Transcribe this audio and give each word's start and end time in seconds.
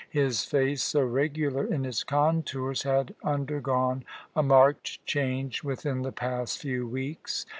His 0.09 0.43
face, 0.45 0.81
so 0.81 1.03
regular 1.03 1.63
in 1.63 1.85
its 1.85 2.03
contours, 2.03 2.81
had 2.81 3.13
undergone 3.23 4.03
a 4.35 4.41
marked 4.41 5.05
change 5.05 5.63
within 5.63 6.01
the 6.01 6.11
past 6.11 6.57
few 6.59 6.87
weeks. 6.87 7.45